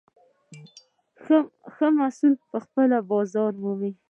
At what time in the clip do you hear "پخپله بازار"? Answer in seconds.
2.51-3.51